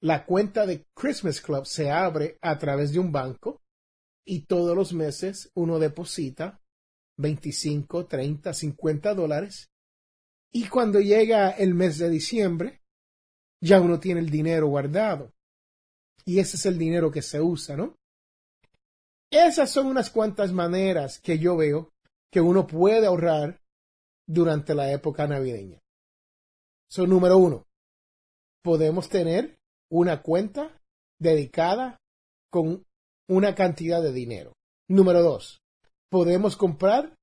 La 0.00 0.26
cuenta 0.26 0.66
de 0.66 0.84
Christmas 0.94 1.40
Club 1.40 1.64
se 1.64 1.90
abre 1.90 2.38
a 2.40 2.58
través 2.58 2.92
de 2.92 2.98
un 2.98 3.12
banco 3.12 3.62
y 4.24 4.46
todos 4.46 4.76
los 4.76 4.92
meses 4.92 5.50
uno 5.54 5.78
deposita 5.78 6.60
25, 7.18 8.06
30, 8.06 8.52
50 8.52 9.14
dólares 9.14 9.70
y 10.50 10.66
cuando 10.66 11.00
llega 11.00 11.50
el 11.50 11.74
mes 11.74 11.98
de 11.98 12.10
diciembre 12.10 12.82
ya 13.60 13.80
uno 13.80 14.00
tiene 14.00 14.20
el 14.20 14.30
dinero 14.30 14.66
guardado 14.66 15.32
y 16.24 16.38
ese 16.38 16.56
es 16.56 16.66
el 16.66 16.78
dinero 16.78 17.10
que 17.10 17.22
se 17.22 17.40
usa, 17.40 17.76
¿no? 17.76 17.96
Esas 19.30 19.70
son 19.70 19.86
unas 19.86 20.10
cuantas 20.10 20.52
maneras 20.52 21.18
que 21.18 21.38
yo 21.38 21.56
veo 21.56 21.90
que 22.30 22.40
uno 22.40 22.66
puede 22.66 23.06
ahorrar 23.06 23.60
durante 24.26 24.74
la 24.74 24.90
época 24.92 25.26
navideña. 25.26 25.80
So, 26.90 27.06
número 27.06 27.38
uno, 27.38 27.66
podemos 28.62 29.08
tener 29.08 29.58
una 29.90 30.22
cuenta 30.22 30.78
dedicada 31.18 31.98
con 32.50 32.84
una 33.28 33.54
cantidad 33.54 34.02
de 34.02 34.12
dinero. 34.12 34.52
Número 34.88 35.22
dos, 35.22 35.60
podemos 36.10 36.56
comprar 36.56 37.16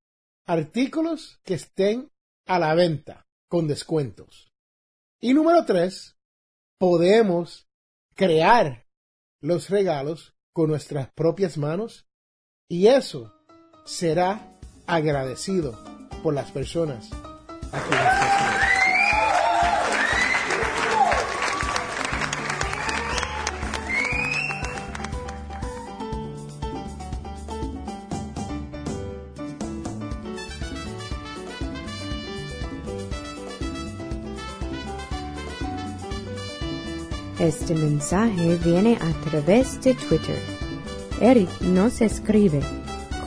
artículos 0.47 1.39
que 1.43 1.53
estén 1.53 2.09
a 2.47 2.57
la 2.57 2.73
venta 2.73 3.27
con 3.47 3.67
descuentos. 3.67 4.49
Y 5.21 5.33
número 5.33 5.65
tres, 5.65 6.15
podemos 6.79 7.67
crear 8.15 8.88
los 9.41 9.69
regalos 9.69 10.36
con 10.54 10.69
nuestras 10.69 11.10
propias 11.13 11.58
manos 11.58 12.08
Y 12.67 12.88
eso 12.88 13.34
será 13.86 14.60
agradecido 14.86 15.82
por 16.21 16.34
las 16.34 16.52
personas 16.52 17.10
a 17.71 17.82
quienes 17.88 18.68
Este 37.39 37.73
mensaje 37.73 38.60
viene 38.65 38.97
a 38.97 39.30
través 39.30 39.80
de 39.80 39.93
Twitter. 39.93 40.38
Eric 41.21 41.49
nos 41.62 42.02
escribe, 42.02 42.60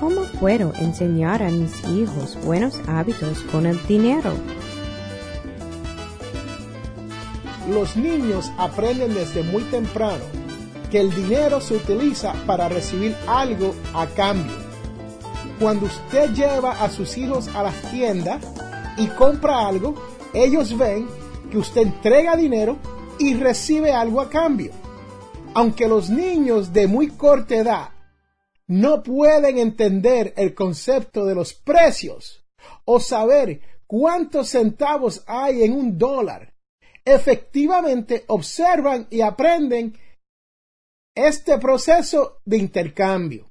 ¿cómo 0.01 0.21
puedo 0.39 0.75
enseñar 0.75 1.43
a 1.43 1.49
mis 1.49 1.83
hijos 1.89 2.37
buenos 2.45 2.79
hábitos 2.87 3.39
con 3.51 3.65
el 3.65 3.83
dinero? 3.87 4.35
Los 7.71 7.97
niños 7.97 8.53
aprenden 8.59 9.15
desde 9.15 9.43
muy 9.45 9.63
temprano 9.63 10.25
que 10.91 11.01
el 11.01 11.15
dinero 11.15 11.63
se 11.63 11.77
utiliza 11.77 12.35
para 12.45 12.69
recibir 12.69 13.17
algo 13.27 13.75
a 13.95 14.07
cambio. 14.09 14.53
Cuando 15.59 15.87
usted 15.87 16.35
lleva 16.35 16.73
a 16.73 16.91
sus 16.91 17.17
hijos 17.17 17.49
a 17.55 17.63
la 17.63 17.73
tienda 17.91 18.39
y 18.99 19.07
compra 19.07 19.67
algo, 19.67 19.95
ellos 20.35 20.77
ven 20.77 21.09
que 21.51 21.57
usted 21.57 21.81
entrega 21.81 22.37
dinero 22.37 22.77
y 23.19 23.35
recibe 23.35 23.93
algo 23.93 24.21
a 24.21 24.29
cambio. 24.29 24.73
Aunque 25.55 25.87
los 25.89 26.11
niños 26.11 26.73
de 26.73 26.87
muy 26.87 27.09
corta 27.09 27.57
edad 27.57 27.91
no 28.67 29.03
pueden 29.03 29.59
entender 29.59 30.33
el 30.37 30.55
concepto 30.55 31.27
de 31.27 31.35
los 31.35 31.53
precios 31.53 32.45
o 32.85 33.01
saber 33.01 33.61
cuántos 33.87 34.49
centavos 34.49 35.23
hay 35.27 35.63
en 35.63 35.75
un 35.75 35.99
dólar, 35.99 36.55
efectivamente 37.05 38.25
observan 38.29 39.07
y 39.11 39.21
aprenden 39.21 39.99
este 41.15 41.59
proceso 41.59 42.41
de 42.45 42.57
intercambio. 42.57 43.51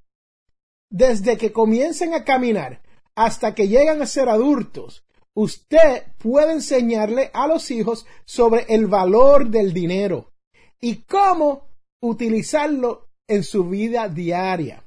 Desde 0.89 1.38
que 1.38 1.52
comiencen 1.52 2.13
a 2.13 2.24
caminar 2.24 2.82
hasta 3.15 3.54
que 3.54 3.67
llegan 3.67 4.02
a 4.02 4.08
ser 4.08 4.30
adultos, 4.30 5.06
usted 5.36 6.04
puede 6.17 6.54
enseñarle 6.54 7.32
a 7.34 7.48
los 7.48 7.72
hijos 7.72 8.06
sobre 8.26 8.65
el 8.70 8.88
valor 8.88 9.50
del 9.50 9.74
dinero 9.74 10.34
y 10.80 11.04
cómo 11.04 11.70
utilizarlo 12.02 13.10
en 13.28 13.44
su 13.44 13.70
vida 13.70 14.10
diaria. 14.10 14.84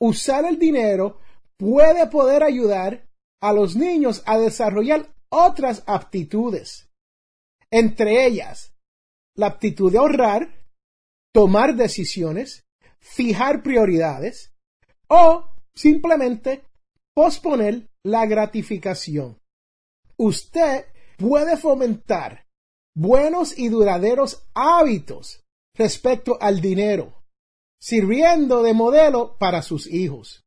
Usar 0.00 0.44
el 0.44 0.58
dinero 0.58 1.18
puede 1.56 2.06
poder 2.08 2.42
ayudar 2.42 3.08
a 3.40 3.52
los 3.52 3.76
niños 3.76 4.22
a 4.26 4.38
desarrollar 4.38 5.14
otras 5.30 5.82
aptitudes, 5.86 6.90
entre 7.70 8.26
ellas 8.26 8.74
la 9.34 9.46
aptitud 9.46 9.90
de 9.90 9.98
ahorrar, 9.98 10.66
tomar 11.32 11.74
decisiones, 11.74 12.66
fijar 12.98 13.62
prioridades 13.62 14.52
o 15.08 15.48
simplemente 15.74 16.64
posponer 17.14 17.88
la 18.04 18.26
gratificación 18.26 19.41
usted 20.16 20.86
puede 21.16 21.56
fomentar 21.56 22.46
buenos 22.94 23.58
y 23.58 23.68
duraderos 23.68 24.46
hábitos 24.54 25.44
respecto 25.74 26.38
al 26.40 26.60
dinero, 26.60 27.22
sirviendo 27.80 28.62
de 28.62 28.74
modelo 28.74 29.36
para 29.38 29.62
sus 29.62 29.86
hijos 29.86 30.44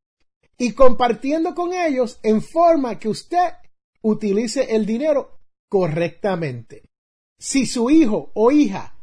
y 0.58 0.72
compartiendo 0.72 1.54
con 1.54 1.72
ellos 1.72 2.18
en 2.22 2.42
forma 2.42 2.98
que 2.98 3.08
usted 3.08 3.54
utilice 4.02 4.74
el 4.74 4.86
dinero 4.86 5.40
correctamente. 5.68 6.88
Si 7.38 7.66
su 7.66 7.90
hijo 7.90 8.30
o 8.34 8.50
hija 8.50 8.96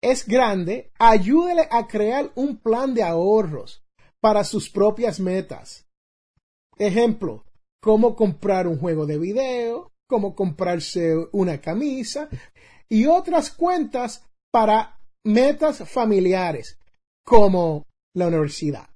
es 0.00 0.26
grande, 0.26 0.92
ayúdele 0.98 1.68
a 1.70 1.86
crear 1.86 2.30
un 2.34 2.58
plan 2.58 2.94
de 2.94 3.02
ahorros 3.02 3.84
para 4.20 4.44
sus 4.44 4.68
propias 4.68 5.18
metas. 5.18 5.86
Ejemplo, 6.76 7.44
cómo 7.80 8.14
comprar 8.14 8.66
un 8.66 8.78
juego 8.78 9.06
de 9.06 9.18
video, 9.18 9.91
como 10.12 10.34
comprarse 10.34 11.16
una 11.32 11.58
camisa 11.58 12.28
y 12.86 13.06
otras 13.06 13.50
cuentas 13.50 14.28
para 14.52 15.00
metas 15.24 15.88
familiares, 15.88 16.78
como 17.24 17.86
la 18.14 18.26
universidad. 18.26 18.90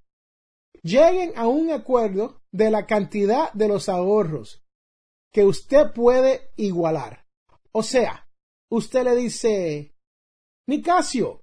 Lleguen 0.82 1.32
a 1.34 1.48
un 1.48 1.70
acuerdo 1.70 2.42
de 2.52 2.70
la 2.70 2.84
cantidad 2.84 3.50
de 3.54 3.66
los 3.66 3.88
ahorros 3.88 4.62
que 5.32 5.46
usted 5.46 5.90
puede 5.94 6.50
igualar. 6.56 7.24
O 7.72 7.82
sea, 7.82 8.28
usted 8.70 9.04
le 9.04 9.16
dice, 9.16 9.94
Nicasio, 10.68 11.40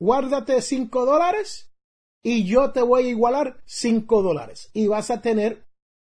guárdate 0.00 0.60
cinco 0.60 1.06
dólares 1.06 1.72
y 2.24 2.48
yo 2.48 2.72
te 2.72 2.82
voy 2.82 3.04
a 3.04 3.10
igualar 3.10 3.62
cinco 3.64 4.22
dólares 4.22 4.70
y 4.72 4.88
vas 4.88 5.12
a 5.12 5.22
tener 5.22 5.68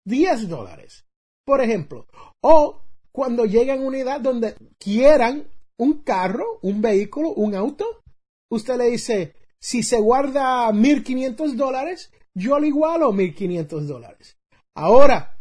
diez 0.06 0.48
dólares. 0.48 1.04
Por 1.44 1.60
ejemplo, 1.60 2.06
o 2.40 2.83
cuando 3.14 3.44
lleguen 3.44 3.80
a 3.80 3.86
una 3.86 3.98
edad 3.98 4.20
donde 4.20 4.56
quieran 4.76 5.46
un 5.78 6.02
carro, 6.02 6.58
un 6.62 6.82
vehículo, 6.82 7.32
un 7.32 7.54
auto, 7.54 8.02
usted 8.50 8.76
le 8.76 8.90
dice, 8.90 9.34
si 9.60 9.84
se 9.84 10.00
guarda 10.00 10.68
1.500 10.72 11.54
dólares, 11.54 12.10
yo 12.34 12.58
le 12.58 12.68
igualo 12.68 13.12
1.500 13.12 13.80
dólares. 13.82 14.36
Ahora, 14.76 15.38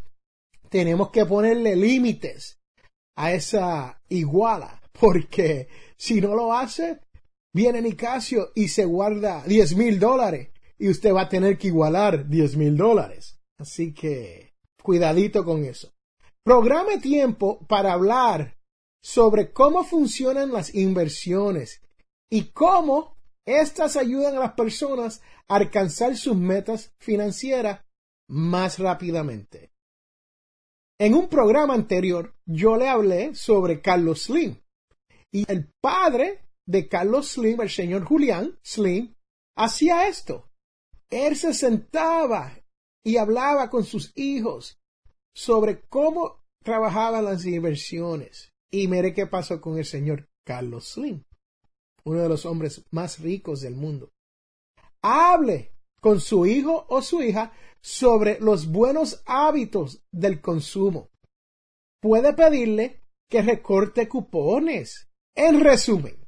tenemos 0.69 1.09
que 1.09 1.25
ponerle 1.25 1.75
límites 1.75 2.59
a 3.17 3.33
esa 3.33 3.99
iguala, 4.07 4.79
porque 4.91 5.67
si 5.97 6.21
no 6.21 6.35
lo 6.35 6.53
hace, 6.53 6.99
viene 7.55 7.81
Nicasio 7.81 8.51
y 8.53 8.67
se 8.67 8.85
guarda 8.85 9.43
10.000 9.45 9.97
dólares 9.97 10.51
y 10.77 10.89
usted 10.89 11.11
va 11.11 11.21
a 11.21 11.29
tener 11.29 11.57
que 11.57 11.67
igualar 11.67 12.27
10.000 12.27 12.75
dólares. 12.75 13.39
Así 13.57 13.95
que, 13.95 14.53
cuidadito 14.83 15.43
con 15.43 15.63
eso. 15.63 15.91
Programe 16.45 16.97
tiempo 16.97 17.65
para 17.67 17.93
hablar 17.93 18.57
sobre 19.01 19.53
cómo 19.53 19.85
funcionan 19.85 20.51
las 20.51 20.75
inversiones 20.75 21.81
y 22.29 22.51
cómo 22.51 23.15
éstas 23.45 23.95
ayudan 23.95 24.35
a 24.35 24.39
las 24.41 24.53
personas 24.53 25.21
a 25.47 25.55
alcanzar 25.55 26.17
sus 26.17 26.35
metas 26.35 26.93
financieras 26.99 27.85
más 28.27 28.77
rápidamente. 28.79 29.71
En 30.99 31.15
un 31.15 31.29
programa 31.29 31.75
anterior 31.75 32.35
yo 32.45 32.75
le 32.75 32.89
hablé 32.89 33.35
sobre 33.35 33.81
Carlos 33.81 34.23
Slim 34.23 34.57
y 35.31 35.49
el 35.49 35.71
padre 35.79 36.41
de 36.65 36.89
Carlos 36.89 37.29
Slim, 37.29 37.61
el 37.61 37.69
señor 37.69 38.03
Julián 38.03 38.59
Slim, 38.61 39.15
hacía 39.55 40.09
esto. 40.09 40.49
Él 41.09 41.37
se 41.37 41.53
sentaba 41.53 42.53
y 43.01 43.15
hablaba 43.15 43.69
con 43.69 43.85
sus 43.85 44.11
hijos 44.15 44.82
sobre 45.35 45.81
cómo 45.89 46.43
trabajaban 46.63 47.25
las 47.25 47.45
inversiones. 47.45 48.51
Y 48.71 48.87
mire 48.87 49.13
qué 49.13 49.27
pasó 49.27 49.61
con 49.61 49.77
el 49.77 49.85
señor 49.85 50.27
Carlos 50.45 50.93
Slim, 50.93 51.23
uno 52.05 52.21
de 52.21 52.29
los 52.29 52.45
hombres 52.45 52.83
más 52.91 53.19
ricos 53.19 53.61
del 53.61 53.75
mundo. 53.75 54.11
Hable 55.01 55.73
con 56.01 56.19
su 56.19 56.45
hijo 56.45 56.85
o 56.89 57.01
su 57.01 57.21
hija 57.21 57.53
sobre 57.81 58.39
los 58.39 58.71
buenos 58.71 59.21
hábitos 59.25 60.03
del 60.11 60.41
consumo. 60.41 61.09
Puede 62.01 62.33
pedirle 62.33 63.01
que 63.29 63.41
recorte 63.41 64.07
cupones. 64.07 65.09
En 65.35 65.61
resumen, 65.61 66.23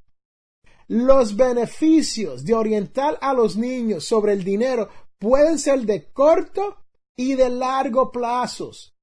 los 0.87 1.35
beneficios 1.35 2.43
de 2.43 2.53
orientar 2.53 3.17
a 3.21 3.33
los 3.33 3.55
niños 3.55 4.05
sobre 4.05 4.33
el 4.33 4.43
dinero 4.43 4.89
pueden 5.19 5.59
ser 5.59 5.81
de 5.81 6.11
corto 6.11 6.85
y 7.17 7.35
de 7.35 7.49
largo 7.49 8.11
plazos. 8.11 8.94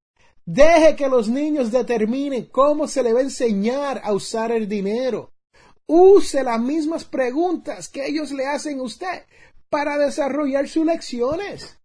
Deje 0.45 0.97
que 0.97 1.07
los 1.07 1.29
niños 1.29 1.71
determinen 1.71 2.47
cómo 2.47 2.87
se 2.87 3.01
le 3.01 3.13
va 3.13 3.19
a 3.19 3.23
enseñar 3.23 4.01
a 4.03 4.11
usar 4.11 4.51
el 4.51 4.67
dinero. 4.67 5.31
Use 5.85 6.43
las 6.43 6.59
mismas 6.59 7.05
preguntas 7.05 7.87
que 7.87 8.05
ellos 8.05 8.31
le 8.31 8.45
hacen 8.45 8.79
a 8.79 8.83
usted 8.83 9.25
para 9.69 9.97
desarrollar 9.97 10.67
sus 10.67 10.85
lecciones. 10.85 11.79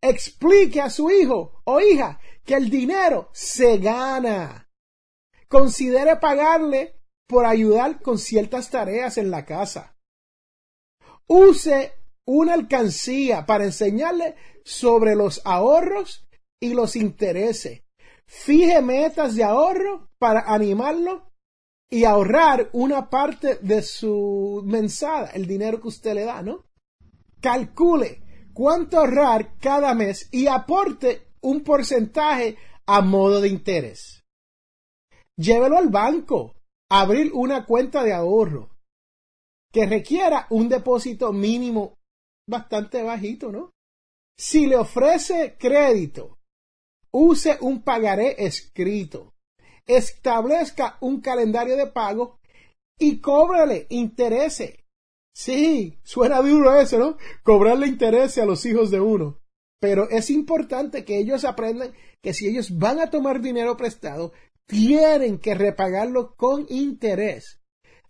Explique 0.00 0.80
a 0.80 0.90
su 0.90 1.10
hijo 1.10 1.60
o 1.64 1.80
hija 1.80 2.20
que 2.44 2.54
el 2.54 2.70
dinero 2.70 3.30
se 3.32 3.78
gana. 3.78 4.70
Considere 5.48 6.16
pagarle 6.16 7.00
por 7.26 7.46
ayudar 7.46 8.00
con 8.00 8.18
ciertas 8.18 8.70
tareas 8.70 9.18
en 9.18 9.32
la 9.32 9.44
casa. 9.44 9.96
Use 11.26 11.92
una 12.24 12.54
alcancía 12.54 13.44
para 13.44 13.64
enseñarle 13.64 14.36
sobre 14.64 15.16
los 15.16 15.42
ahorros 15.44 16.28
y 16.60 16.74
los 16.74 16.94
intereses 16.94 17.82
Fije 18.28 18.82
metas 18.82 19.34
de 19.34 19.42
ahorro 19.42 20.10
para 20.18 20.40
animarlo 20.52 21.32
y 21.90 22.04
ahorrar 22.04 22.68
una 22.74 23.08
parte 23.08 23.56
de 23.62 23.80
su 23.80 24.62
mensada, 24.66 25.30
el 25.30 25.46
dinero 25.46 25.80
que 25.80 25.88
usted 25.88 26.14
le 26.14 26.24
da, 26.24 26.42
¿no? 26.42 26.66
Calcule 27.40 28.50
cuánto 28.52 28.98
ahorrar 28.98 29.56
cada 29.58 29.94
mes 29.94 30.28
y 30.30 30.46
aporte 30.46 31.32
un 31.40 31.62
porcentaje 31.62 32.58
a 32.86 33.00
modo 33.00 33.40
de 33.40 33.48
interés. 33.48 34.24
Llévelo 35.36 35.78
al 35.78 35.88
banco, 35.88 36.54
abrir 36.90 37.32
una 37.32 37.64
cuenta 37.64 38.04
de 38.04 38.12
ahorro 38.12 38.76
que 39.72 39.86
requiera 39.86 40.46
un 40.50 40.68
depósito 40.68 41.32
mínimo 41.32 41.94
bastante 42.46 43.02
bajito, 43.02 43.50
¿no? 43.50 43.72
Si 44.36 44.66
le 44.66 44.76
ofrece 44.76 45.56
crédito, 45.58 46.37
use 47.12 47.58
un 47.60 47.82
pagaré 47.82 48.36
escrito, 48.44 49.34
establezca 49.86 50.98
un 51.00 51.20
calendario 51.20 51.76
de 51.76 51.86
pago 51.86 52.38
y 52.98 53.20
cóbrale 53.20 53.86
intereses. 53.90 54.76
Sí, 55.34 55.98
suena 56.02 56.40
duro 56.40 56.78
eso, 56.80 56.98
¿no? 56.98 57.16
Cobrarle 57.44 57.86
intereses 57.86 58.38
a 58.38 58.46
los 58.46 58.66
hijos 58.66 58.90
de 58.90 59.00
uno. 59.00 59.40
Pero 59.80 60.08
es 60.10 60.30
importante 60.30 61.04
que 61.04 61.18
ellos 61.18 61.44
aprendan 61.44 61.94
que 62.20 62.34
si 62.34 62.48
ellos 62.48 62.76
van 62.76 62.98
a 62.98 63.10
tomar 63.10 63.40
dinero 63.40 63.76
prestado, 63.76 64.32
tienen 64.66 65.38
que 65.38 65.54
repagarlo 65.54 66.34
con 66.34 66.66
interés. 66.68 67.60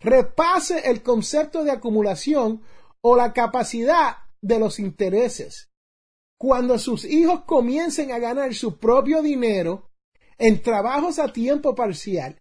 Repase 0.00 0.90
el 0.90 1.02
concepto 1.02 1.64
de 1.64 1.70
acumulación 1.70 2.62
o 3.02 3.16
la 3.16 3.32
capacidad 3.32 4.16
de 4.40 4.58
los 4.58 4.78
intereses. 4.78 5.70
Cuando 6.38 6.78
sus 6.78 7.04
hijos 7.04 7.42
comiencen 7.44 8.12
a 8.12 8.18
ganar 8.18 8.54
su 8.54 8.78
propio 8.78 9.22
dinero 9.22 9.90
en 10.38 10.62
trabajos 10.62 11.18
a 11.18 11.32
tiempo 11.32 11.74
parcial, 11.74 12.40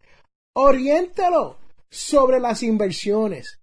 oriéntelo 0.55 1.57
sobre 1.89 2.39
las 2.39 2.61
inversiones, 2.61 3.59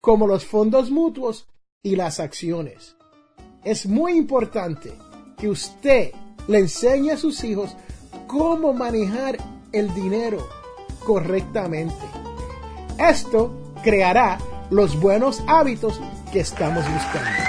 como 0.00 0.26
los 0.26 0.44
fondos 0.44 0.90
mutuos 0.90 1.48
y 1.82 1.94
las 1.94 2.18
acciones. 2.18 2.96
Es 3.64 3.86
muy 3.86 4.16
importante 4.16 4.92
que 5.36 5.48
usted 5.48 6.12
le 6.48 6.58
enseñe 6.58 7.10
a 7.10 7.16
sus 7.16 7.44
hijos 7.44 7.76
cómo 8.26 8.72
manejar 8.72 9.38
el 9.72 9.94
dinero 9.94 10.48
correctamente. 11.04 11.94
Esto 12.98 13.74
creará 13.84 14.38
los 14.70 14.98
buenos 15.00 15.42
hábitos 15.46 16.00
que 16.32 16.40
estamos 16.40 16.84
buscando. 16.92 17.48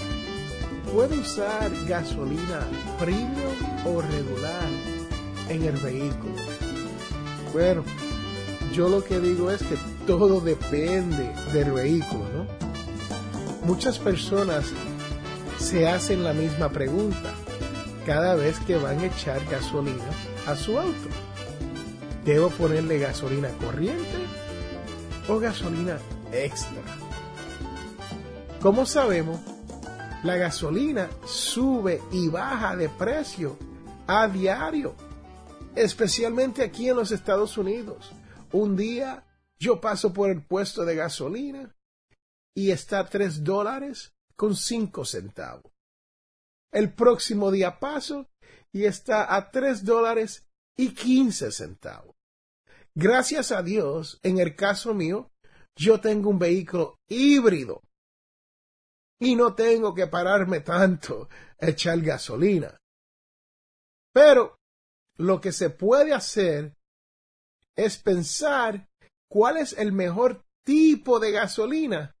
puede 0.93 1.17
usar 1.19 1.71
gasolina 1.87 2.67
premium 2.99 3.55
o 3.85 4.01
regular 4.01 4.69
en 5.47 5.63
el 5.63 5.77
vehículo. 5.77 6.35
Bueno, 7.53 7.83
yo 8.73 8.89
lo 8.89 9.03
que 9.03 9.19
digo 9.19 9.51
es 9.51 9.61
que 9.63 9.77
todo 10.05 10.41
depende 10.41 11.31
del 11.53 11.71
vehículo, 11.71 12.25
¿no? 12.35 12.47
Muchas 13.65 13.99
personas 13.99 14.65
se 15.59 15.87
hacen 15.87 16.23
la 16.23 16.33
misma 16.33 16.69
pregunta 16.69 17.31
cada 18.05 18.35
vez 18.35 18.59
que 18.59 18.77
van 18.77 18.99
a 18.99 19.05
echar 19.05 19.45
gasolina 19.45 20.03
a 20.47 20.55
su 20.55 20.77
auto. 20.77 21.09
¿Debo 22.25 22.49
ponerle 22.49 22.99
gasolina 22.99 23.49
corriente 23.59 24.25
o 25.27 25.39
gasolina 25.39 25.97
extra? 26.31 26.81
Como 28.59 28.85
sabemos, 28.85 29.39
la 30.23 30.37
gasolina 30.37 31.09
sube 31.25 32.01
y 32.11 32.27
baja 32.27 32.75
de 32.75 32.89
precio 32.89 33.57
a 34.07 34.27
diario, 34.27 34.95
especialmente 35.75 36.63
aquí 36.63 36.89
en 36.89 36.95
los 36.95 37.11
Estados 37.11 37.57
Unidos. 37.57 38.11
Un 38.51 38.75
día 38.75 39.25
yo 39.59 39.81
paso 39.81 40.13
por 40.13 40.29
el 40.29 40.43
puesto 40.43 40.85
de 40.85 40.95
gasolina 40.95 41.75
y 42.55 42.71
está 42.71 43.05
3 43.05 43.43
dólares 43.43 44.13
con 44.35 44.55
5 44.55 45.05
centavos. 45.05 45.71
El 46.71 46.93
próximo 46.93 47.51
día 47.51 47.79
paso 47.79 48.29
y 48.71 48.85
está 48.85 49.35
a 49.35 49.49
3 49.51 49.83
dólares 49.85 50.47
y 50.77 50.93
15 50.93 51.51
centavos. 51.51 52.15
Gracias 52.93 53.51
a 53.51 53.63
Dios, 53.63 54.19
en 54.21 54.39
el 54.39 54.55
caso 54.55 54.93
mío, 54.93 55.31
yo 55.75 55.99
tengo 55.99 56.29
un 56.29 56.39
vehículo 56.39 56.99
híbrido 57.07 57.81
y 59.21 59.35
no 59.35 59.53
tengo 59.53 59.93
que 59.93 60.07
pararme 60.07 60.61
tanto 60.61 61.29
a 61.59 61.67
echar 61.67 62.01
gasolina. 62.01 62.75
Pero 64.11 64.59
lo 65.17 65.39
que 65.39 65.51
se 65.51 65.69
puede 65.69 66.11
hacer 66.11 66.75
es 67.75 67.99
pensar 67.99 68.89
cuál 69.29 69.57
es 69.57 69.73
el 69.73 69.91
mejor 69.91 70.43
tipo 70.65 71.19
de 71.19 71.31
gasolina 71.31 72.17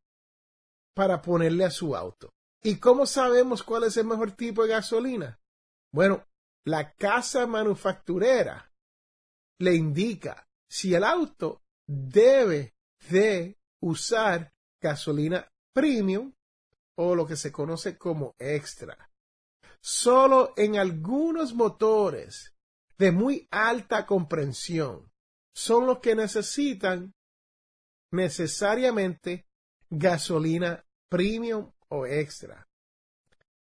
para 0.93 1.23
ponerle 1.23 1.65
a 1.65 1.71
su 1.71 1.95
auto. 1.95 2.29
¿Y 2.61 2.77
cómo 2.77 3.07
sabemos 3.07 3.63
cuál 3.63 3.85
es 3.85 3.97
el 3.97 4.05
mejor 4.05 4.33
tipo 4.33 4.61
de 4.61 4.69
gasolina? 4.69 5.39
Bueno, 5.91 6.27
la 6.65 6.93
casa 6.93 7.47
manufacturera 7.47 8.71
le 9.57 9.73
indica 9.73 10.47
si 10.69 10.93
el 10.93 11.03
auto 11.03 11.63
debe 11.87 12.75
de 13.09 13.57
usar 13.81 14.53
gasolina 14.79 15.51
premium 15.73 16.31
o 16.97 17.15
lo 17.15 17.25
que 17.25 17.35
se 17.35 17.51
conoce 17.51 17.97
como 17.97 18.35
extra. 18.37 19.09
Solo 19.79 20.53
en 20.57 20.77
algunos 20.77 21.53
motores 21.53 22.53
de 22.97 23.11
muy 23.11 23.47
alta 23.49 24.05
comprensión 24.05 25.11
son 25.53 25.87
los 25.87 25.99
que 25.99 26.15
necesitan 26.15 27.13
necesariamente 28.11 29.47
gasolina 29.89 30.85
premium 31.09 31.71
o 31.89 32.05
extra. 32.05 32.67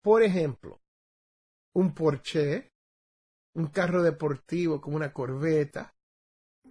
Por 0.03 0.23
ejemplo, 0.23 0.81
un 1.75 1.95
Porsche, 1.95 2.73
un 3.55 3.69
carro 3.69 4.03
deportivo 4.03 4.81
como 4.81 4.97
una 4.97 5.13
Corvette, 5.13 5.87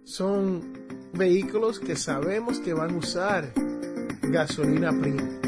son 0.04 1.10
vehículos 1.12 1.80
que 1.80 1.96
sabemos 1.96 2.60
que 2.60 2.74
van 2.74 2.94
a 2.94 2.98
usar 2.98 3.52
gasolina 4.22 4.90
premium. 4.90 5.47